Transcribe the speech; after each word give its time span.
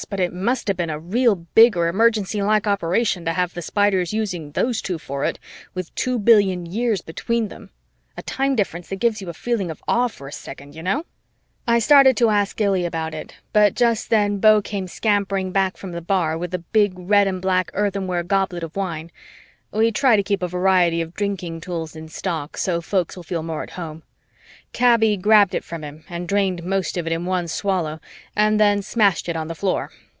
but 0.09 0.19
it 0.19 0.33
must 0.33 0.67
have 0.67 0.75
been 0.75 0.89
a 0.89 0.99
real 0.99 1.35
big 1.35 1.77
or 1.77 1.87
emergency 1.87 2.41
like 2.41 2.65
operation 2.65 3.23
to 3.23 3.31
have 3.31 3.53
the 3.53 3.61
Spiders 3.61 4.11
using 4.11 4.51
those 4.51 4.81
two 4.81 4.97
for 4.97 5.23
it, 5.25 5.37
with 5.75 5.93
two 5.93 6.17
billion 6.17 6.65
years 6.65 7.01
between 7.01 7.47
them 7.47 7.69
a 8.17 8.23
time 8.23 8.55
difference 8.55 8.89
that 8.89 8.95
gives 8.95 9.21
you 9.21 9.29
a 9.29 9.33
feeling 9.33 9.69
of 9.69 9.81
awe 9.87 10.07
for 10.07 10.27
a 10.27 10.31
second, 10.31 10.73
you 10.75 10.81
know. 10.81 11.05
I 11.67 11.77
started 11.79 12.17
to 12.17 12.29
ask 12.31 12.59
Illy 12.59 12.83
about 12.83 13.13
it, 13.13 13.35
but 13.53 13.75
just 13.75 14.09
then 14.09 14.39
Beau 14.39 14.59
came 14.59 14.87
scampering 14.87 15.51
back 15.51 15.77
from 15.77 15.91
the 15.91 16.01
bar 16.01 16.35
with 16.35 16.53
a 16.55 16.59
big 16.73 16.93
red 16.97 17.27
and 17.27 17.39
black 17.41 17.69
earthenware 17.75 18.23
goblet 18.23 18.63
of 18.63 18.75
wine 18.75 19.11
we 19.71 19.91
try 19.91 20.15
to 20.15 20.23
keep 20.23 20.41
a 20.41 20.47
variety 20.47 21.01
of 21.01 21.13
drinking 21.13 21.61
tools 21.61 21.95
in 21.95 22.09
stock 22.09 22.57
so 22.57 22.81
folks 22.81 23.15
will 23.15 23.23
feel 23.23 23.43
more 23.43 23.61
at 23.63 23.69
home. 23.71 24.01
Kaby 24.73 25.17
grabbed 25.17 25.53
it 25.53 25.65
from 25.65 25.83
him 25.83 26.05
and 26.07 26.29
drained 26.29 26.63
most 26.63 26.95
of 26.95 27.05
it 27.05 27.11
in 27.11 27.25
one 27.25 27.49
swallow 27.49 27.99
and 28.37 28.57
then 28.57 28.81
smashed 28.81 29.27
it 29.27 29.35
on 29.35 29.49
the 29.49 29.55
floor. 29.55 29.91